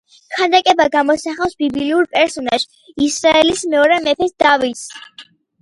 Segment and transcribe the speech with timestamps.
[0.35, 4.87] ქანდაკება გამოსახავს ბიბლიურ პერსონაჟს, ისრაელის მეორე მეფეს დავითს.